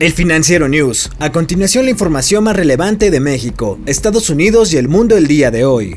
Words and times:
El 0.00 0.12
Financiero 0.12 0.68
News. 0.68 1.10
A 1.18 1.32
continuación 1.32 1.86
la 1.86 1.90
información 1.90 2.44
más 2.44 2.54
relevante 2.54 3.10
de 3.10 3.18
México, 3.18 3.80
Estados 3.84 4.30
Unidos 4.30 4.72
y 4.72 4.76
el 4.76 4.86
mundo 4.86 5.16
el 5.16 5.26
día 5.26 5.50
de 5.50 5.64
hoy. 5.64 5.96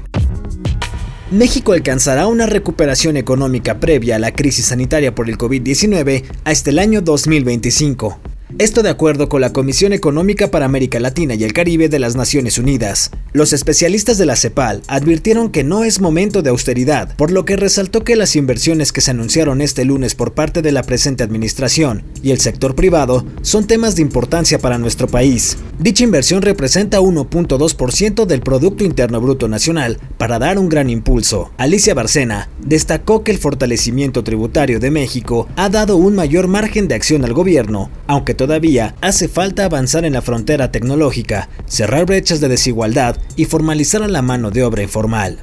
México 1.30 1.74
alcanzará 1.74 2.26
una 2.26 2.48
recuperación 2.48 3.16
económica 3.16 3.80
previa 3.80 4.16
a 4.16 4.20
la 4.20 4.34
crisis 4.34 4.66
sanitaria 4.66 5.14
por 5.14 5.30
el 5.30 5.38
COVID-19 5.38 6.24
hasta 6.46 6.72
el 6.72 6.80
año 6.80 7.02
2025. 7.02 8.31
Esto 8.60 8.84
de 8.84 8.90
acuerdo 8.90 9.30
con 9.30 9.42
la 9.42 9.54
Comisión 9.54 9.94
Económica 9.94 10.52
para 10.52 10.66
América 10.66 11.00
Latina 11.00 11.34
y 11.34 11.44
el 11.44 11.54
Caribe 11.54 11.90
de 11.90 12.00
las 12.00 12.16
Naciones 12.16 12.58
Unidas. 12.58 13.12
Los 13.34 13.54
especialistas 13.54 14.18
de 14.18 14.26
la 14.26 14.36
CEPAL 14.36 14.84
advirtieron 14.88 15.50
que 15.50 15.64
no 15.64 15.84
es 15.84 16.02
momento 16.02 16.42
de 16.42 16.50
austeridad, 16.50 17.16
por 17.16 17.32
lo 17.32 17.46
que 17.46 17.56
resaltó 17.56 18.04
que 18.04 18.16
las 18.16 18.36
inversiones 18.36 18.92
que 18.92 19.02
se 19.02 19.12
anunciaron 19.12 19.62
este 19.62 19.86
lunes 19.86 20.16
por 20.16 20.34
parte 20.34 20.62
de 20.62 20.72
la 20.72 20.84
presente 20.84 21.24
administración 21.24 22.04
y 22.22 22.32
el 22.32 22.40
sector 22.40 22.76
privado 22.76 23.26
son 23.42 23.68
temas 23.68 23.96
de 23.96 24.02
importancia 24.02 24.60
para 24.60 24.78
nuestro 24.78 25.08
país. 25.08 25.58
Dicha 25.80 26.04
inversión 26.04 26.42
representa 26.42 27.00
1.2% 27.00 28.26
del 28.26 28.42
Producto 28.42 28.84
Interno 28.84 29.22
Bruto 29.22 29.48
Nacional 29.48 29.98
para 30.18 30.40
dar 30.40 30.60
un 30.60 30.70
gran 30.70 30.90
impulso. 30.90 31.52
Alicia 31.58 31.94
Barcena 31.94 32.50
destacó 32.60 33.24
que 33.24 33.32
el 33.32 33.38
fortalecimiento 33.38 34.24
tributario 34.24 34.80
de 34.80 34.92
México 34.92 35.48
ha 35.56 35.70
dado 35.70 35.96
un 35.96 36.16
mayor 36.16 36.48
margen 36.48 36.88
de 36.88 36.96
acción 36.96 37.24
al 37.24 37.34
gobierno, 37.34 37.90
aunque 38.08 38.34
todavía 38.42 38.96
hace 39.02 39.28
falta 39.28 39.66
avanzar 39.66 40.04
en 40.04 40.14
la 40.14 40.24
frontera 40.24 40.72
tecnológica, 40.72 41.48
cerrar 41.68 42.08
brechas 42.08 42.42
de 42.42 42.48
desigualdad 42.48 43.16
y 43.36 43.46
formalizar 43.46 44.02
a 44.02 44.08
la 44.08 44.24
mano 44.24 44.50
de 44.50 44.64
obra 44.64 44.82
informal. 44.82 45.38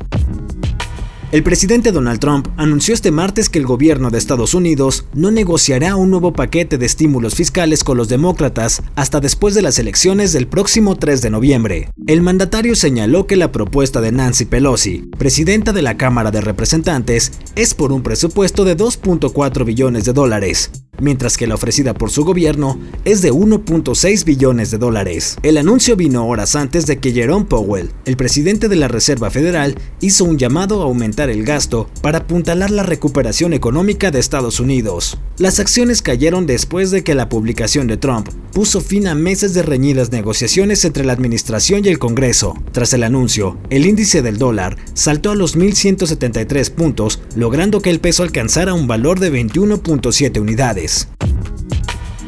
El 1.31 1.45
presidente 1.45 1.93
Donald 1.93 2.19
Trump 2.19 2.49
anunció 2.57 2.93
este 2.93 3.13
martes 3.13 3.49
que 3.49 3.61
el 3.61 3.67
gobierno 3.67 4.11
de 4.11 4.19
Estados 4.19 4.53
Unidos 4.53 5.05
no 5.15 5.31
negociará 5.31 5.95
un 5.95 6.11
nuevo 6.11 6.33
paquete 6.33 6.77
de 6.77 6.87
estímulos 6.87 7.37
fiscales 7.37 7.85
con 7.85 7.97
los 7.97 8.09
demócratas 8.09 8.83
hasta 8.97 9.21
después 9.21 9.55
de 9.55 9.63
las 9.63 9.79
elecciones 9.79 10.33
del 10.33 10.49
próximo 10.49 10.97
3 10.97 11.23
de 11.23 11.31
noviembre. 11.31 11.91
El 12.09 12.21
mandatario 12.21 12.75
señaló 12.75 13.29
que 13.29 13.37
la 13.37 13.53
propuesta 13.53 14.01
de 14.01 14.11
Nancy 14.11 14.47
Pelosi, 14.47 15.09
presidenta 15.19 15.73
de 15.73 15.83
la 15.83 15.97
Cámara 15.97 16.33
de 16.33 16.41
Representantes, 16.41 17.31
es 17.55 17.75
por 17.75 17.93
un 17.93 18.03
presupuesto 18.03 18.65
de 18.65 18.77
2.4 18.77 19.65
billones 19.65 20.05
de 20.05 20.15
dólares, 20.15 20.73
mientras 21.01 21.37
que 21.37 21.47
la 21.47 21.55
ofrecida 21.55 21.95
por 21.95 22.11
su 22.11 22.25
gobierno 22.25 22.79
es 23.05 23.23
de 23.23 23.33
1.6 23.33 24.25
billones 24.25 24.71
de 24.71 24.79
dólares. 24.79 25.37
El 25.43 25.57
anuncio 25.57 25.97
vino 25.97 26.27
horas 26.27 26.57
antes 26.57 26.87
de 26.87 26.99
que 26.99 27.13
Jerome 27.13 27.47
Powell, 27.47 27.91
el 28.05 28.17
presidente 28.17 28.69
de 28.69 28.77
la 28.77 28.89
Reserva 28.89 29.31
Federal, 29.31 29.77
hizo 30.01 30.25
un 30.25 30.39
llamado 30.39 30.81
a 30.81 30.85
aumentar 30.85 31.31
el 31.31 31.45
gasto 31.45 31.89
para 32.03 32.19
apuntalar 32.19 32.71
la 32.71 32.83
recuperación 32.83 33.53
económica 33.53 34.11
de 34.11 34.19
Estados 34.19 34.61
Unidos. 34.61 35.19
Las 35.39 35.61
acciones 35.61 36.03
cayeron 36.03 36.47
después 36.47 36.91
de 36.91 37.05
que 37.05 37.15
la 37.15 37.29
publicación 37.29 37.87
de 37.87 37.97
Trump 37.97 38.29
puso 38.53 38.81
fin 38.81 39.07
a 39.07 39.15
meses 39.15 39.55
de 39.55 39.63
reñidas 39.63 40.11
negociaciones 40.11 40.85
entre 40.85 41.05
la 41.05 41.13
administración 41.13 41.85
y 41.85 41.89
el 41.89 42.01
Congreso. 42.01 42.55
Tras 42.73 42.93
el 42.93 43.05
anuncio, 43.05 43.57
el 43.71 43.87
índice 43.87 44.21
del 44.21 44.37
dólar 44.37 44.77
saltó 44.95 45.31
a 45.31 45.37
los 45.37 45.57
1.173 45.57 46.73
puntos, 46.73 47.21
logrando 47.37 47.81
que 47.81 47.91
el 47.91 48.01
peso 48.01 48.25
alcanzara 48.25 48.75
un 48.75 48.89
valor 48.89 49.21
de 49.21 49.33
21.7 49.33 50.41
unidades. 50.41 51.07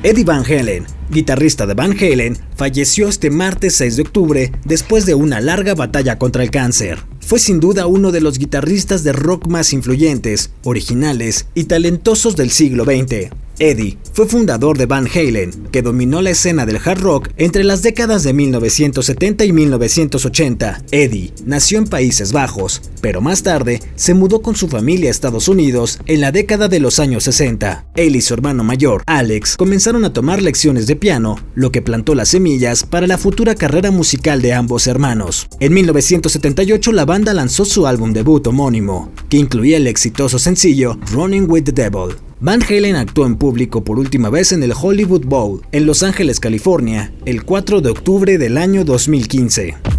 Eddie 0.05 0.25
Van 0.25 0.45
Halen, 0.45 0.87
guitarrista 1.11 1.67
de 1.67 1.75
Van 1.75 1.97
Halen, 1.99 2.39
falleció 2.55 3.09
este 3.09 3.31
martes 3.31 3.75
6 3.75 3.97
de 3.97 4.03
octubre 4.03 4.53
después 4.65 5.05
de 5.05 5.17
una 5.17 5.41
larga 5.41 5.75
batalla 5.75 6.17
contra 6.17 6.45
el 6.45 6.53
cáncer. 6.53 7.10
Fue 7.21 7.39
sin 7.39 7.61
duda 7.61 7.87
uno 7.87 8.11
de 8.11 8.21
los 8.21 8.39
guitarristas 8.39 9.05
de 9.05 9.13
rock 9.13 9.47
más 9.47 9.73
influyentes, 9.73 10.51
originales 10.65 11.47
y 11.55 11.65
talentosos 11.65 12.35
del 12.37 12.51
siglo 12.51 12.85
XX. 12.85 13.31
Eddie 13.61 13.99
fue 14.15 14.27
fundador 14.27 14.79
de 14.79 14.87
Van 14.87 15.07
Halen, 15.07 15.69
que 15.71 15.83
dominó 15.83 16.23
la 16.23 16.31
escena 16.31 16.65
del 16.65 16.81
hard 16.83 17.01
rock 17.01 17.29
entre 17.37 17.63
las 17.63 17.83
décadas 17.83 18.23
de 18.23 18.33
1970 18.33 19.45
y 19.45 19.53
1980. 19.53 20.83
Eddie 20.91 21.33
nació 21.45 21.77
en 21.77 21.85
Países 21.85 22.33
Bajos, 22.33 22.81
pero 23.03 23.21
más 23.21 23.43
tarde 23.43 23.81
se 23.97 24.15
mudó 24.15 24.41
con 24.41 24.57
su 24.57 24.67
familia 24.67 25.09
a 25.09 25.11
Estados 25.11 25.47
Unidos 25.47 25.99
en 26.07 26.23
la 26.23 26.33
década 26.33 26.69
de 26.69 26.81
los 26.81 26.99
años 26.99 27.25
60. 27.25 27.85
Él 27.97 28.17
y 28.17 28.23
su 28.23 28.33
hermano 28.33 28.65
mayor, 28.65 29.03
Alex, 29.07 29.59
comenzaron 29.59 30.07
a 30.07 30.13
tomar 30.15 30.41
lecciones 30.41 30.87
de 30.87 30.97
piano, 30.97 31.37
lo 31.55 31.71
que 31.71 31.83
plantó 31.83 32.15
las 32.15 32.31
semillas 32.31 32.85
para 32.85 33.07
la 33.07 33.19
futura 33.19 33.55
carrera 33.55 33.91
musical 33.91 34.41
de 34.41 34.55
ambos 34.55 34.87
hermanos. 34.87 35.49
En 35.61 35.75
1978 35.75 36.93
la 36.93 37.05
banda 37.05 37.35
lanzó 37.35 37.67
su 37.67 37.87
álbum 37.87 38.15
debut 38.15 38.47
homónimo, 38.47 39.13
que 39.29 39.37
incluía 39.37 39.77
el 39.77 39.87
exitoso 39.87 40.39
sencillo 40.39 40.99
Running 41.13 41.45
with 41.51 41.65
the 41.65 41.73
Devil. 41.73 42.30
Van 42.43 42.63
Halen 42.63 42.97
actuó 42.97 43.27
en 43.27 43.37
público 43.37 43.85
por 43.85 43.99
última 43.99 44.31
vez 44.31 44.53
en 44.53 44.63
el 44.63 44.73
Hollywood 44.73 45.27
Bowl 45.27 45.61
en 45.73 45.85
Los 45.85 46.03
Ángeles, 46.03 46.41
California, 46.41 47.13
el 47.27 47.45
4 47.45 47.83
de 47.83 47.91
octubre 47.91 48.39
del 48.39 48.57
año 48.57 48.83
2015. 48.83 49.90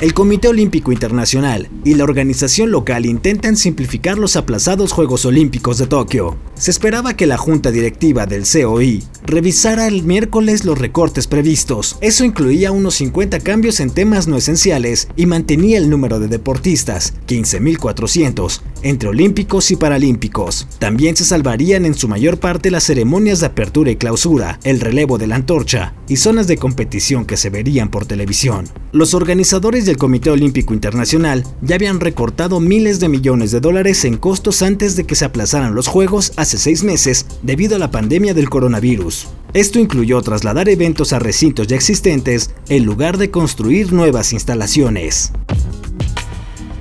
El 0.00 0.14
Comité 0.14 0.48
Olímpico 0.48 0.92
Internacional 0.92 1.68
y 1.84 1.92
la 1.92 2.04
organización 2.04 2.70
local 2.70 3.04
intentan 3.04 3.54
simplificar 3.54 4.16
los 4.16 4.34
aplazados 4.36 4.92
Juegos 4.92 5.26
Olímpicos 5.26 5.76
de 5.76 5.86
Tokio. 5.86 6.38
Se 6.54 6.70
esperaba 6.70 7.14
que 7.14 7.26
la 7.26 7.36
junta 7.36 7.70
directiva 7.70 8.24
del 8.24 8.44
COI 8.50 9.02
revisara 9.26 9.86
el 9.86 10.02
miércoles 10.02 10.64
los 10.64 10.78
recortes 10.78 11.26
previstos. 11.26 11.98
Eso 12.00 12.24
incluía 12.24 12.72
unos 12.72 12.94
50 12.94 13.40
cambios 13.40 13.78
en 13.78 13.90
temas 13.90 14.26
no 14.26 14.38
esenciales 14.38 15.08
y 15.16 15.26
mantenía 15.26 15.76
el 15.76 15.90
número 15.90 16.18
de 16.18 16.28
deportistas, 16.28 17.12
15.400, 17.28 18.62
entre 18.82 19.10
olímpicos 19.10 19.70
y 19.70 19.76
paralímpicos. 19.76 20.66
También 20.78 21.14
se 21.14 21.26
salvarían 21.26 21.84
en 21.84 21.94
su 21.94 22.08
mayor 22.08 22.40
parte 22.40 22.70
las 22.70 22.84
ceremonias 22.84 23.40
de 23.40 23.46
apertura 23.46 23.90
y 23.90 23.96
clausura, 23.96 24.58
el 24.64 24.80
relevo 24.80 25.18
de 25.18 25.26
la 25.26 25.36
antorcha 25.36 25.92
y 26.08 26.16
zonas 26.16 26.46
de 26.46 26.56
competición 26.56 27.26
que 27.26 27.36
se 27.36 27.50
verían 27.50 27.90
por 27.90 28.06
televisión. 28.06 28.64
Los 28.92 29.12
organizadores 29.12 29.84
del 29.90 29.98
Comité 29.98 30.30
Olímpico 30.30 30.72
Internacional 30.72 31.44
ya 31.62 31.74
habían 31.74 31.98
recortado 31.98 32.60
miles 32.60 33.00
de 33.00 33.08
millones 33.08 33.50
de 33.50 33.58
dólares 33.58 34.04
en 34.04 34.18
costos 34.18 34.62
antes 34.62 34.94
de 34.94 35.02
que 35.02 35.16
se 35.16 35.24
aplazaran 35.24 35.74
los 35.74 35.88
Juegos 35.88 36.32
hace 36.36 36.58
seis 36.58 36.84
meses 36.84 37.26
debido 37.42 37.74
a 37.74 37.80
la 37.80 37.90
pandemia 37.90 38.32
del 38.32 38.48
coronavirus. 38.48 39.26
Esto 39.52 39.80
incluyó 39.80 40.22
trasladar 40.22 40.68
eventos 40.68 41.12
a 41.12 41.18
recintos 41.18 41.66
ya 41.66 41.74
existentes 41.74 42.54
en 42.68 42.84
lugar 42.84 43.18
de 43.18 43.32
construir 43.32 43.92
nuevas 43.92 44.32
instalaciones. 44.32 45.32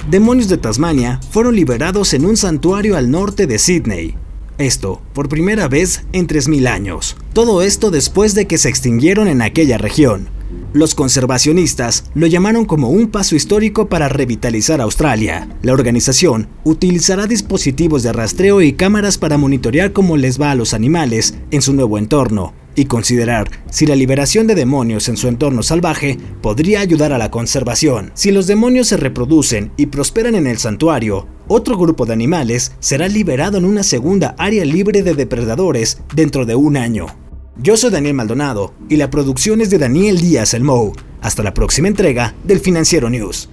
Demonios 0.07 0.47
de 0.47 0.57
Tasmania 0.57 1.19
fueron 1.31 1.55
liberados 1.55 2.13
en 2.13 2.25
un 2.25 2.37
santuario 2.37 2.95
al 2.95 3.09
norte 3.09 3.47
de 3.47 3.57
Sydney. 3.57 4.17
Esto, 4.59 5.01
por 5.13 5.29
primera 5.29 5.67
vez 5.67 6.03
en 6.11 6.27
3.000 6.27 6.67
años. 6.67 7.17
Todo 7.33 7.63
esto 7.63 7.89
después 7.89 8.35
de 8.35 8.45
que 8.45 8.59
se 8.59 8.69
extinguieron 8.69 9.27
en 9.27 9.41
aquella 9.41 9.79
región. 9.79 10.29
Los 10.71 10.93
conservacionistas 10.93 12.03
lo 12.13 12.27
llamaron 12.27 12.65
como 12.65 12.89
un 12.89 13.07
paso 13.07 13.35
histórico 13.35 13.89
para 13.89 14.07
revitalizar 14.07 14.81
Australia. 14.81 15.49
La 15.63 15.73
organización 15.73 16.47
utilizará 16.63 17.25
dispositivos 17.25 18.03
de 18.03 18.13
rastreo 18.13 18.61
y 18.61 18.73
cámaras 18.73 19.17
para 19.17 19.39
monitorear 19.39 19.93
cómo 19.93 20.15
les 20.15 20.39
va 20.39 20.51
a 20.51 20.55
los 20.55 20.75
animales 20.75 21.33
en 21.49 21.63
su 21.63 21.73
nuevo 21.73 21.97
entorno 21.97 22.53
y 22.75 22.85
considerar 22.85 23.49
si 23.71 23.87
la 23.87 23.95
liberación 23.95 24.45
de 24.45 24.53
demonios 24.53 25.09
en 25.09 25.17
su 25.17 25.27
entorno 25.27 25.63
salvaje 25.63 26.19
podría 26.43 26.81
ayudar 26.81 27.13
a 27.13 27.17
la 27.17 27.31
conservación. 27.31 28.11
Si 28.13 28.29
los 28.29 28.45
demonios 28.45 28.89
se 28.89 28.97
reproducen 28.97 29.71
y 29.75 29.87
prosperan 29.87 30.35
en 30.35 30.45
el 30.45 30.59
santuario, 30.59 31.27
otro 31.47 31.79
grupo 31.79 32.05
de 32.05 32.13
animales 32.13 32.73
será 32.79 33.07
liberado 33.07 33.57
en 33.57 33.65
una 33.65 33.81
segunda 33.81 34.35
área 34.37 34.63
libre 34.65 35.01
de 35.01 35.15
depredadores 35.15 35.97
dentro 36.13 36.45
de 36.45 36.53
un 36.53 36.77
año. 36.77 37.07
Yo 37.61 37.75
soy 37.75 37.91
Daniel 37.91 38.13
Maldonado 38.13 38.73
y 38.87 38.95
la 38.95 39.09
producción 39.09 39.59
es 39.59 39.69
de 39.69 39.77
Daniel 39.77 40.17
Díaz 40.17 40.53
El 40.53 40.63
Mou. 40.63 40.93
Hasta 41.21 41.43
la 41.43 41.53
próxima 41.53 41.89
entrega 41.89 42.33
del 42.45 42.61
Financiero 42.61 43.09
News. 43.09 43.49